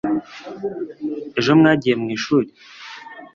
[1.39, 2.49] ejo mwagiye mwishuri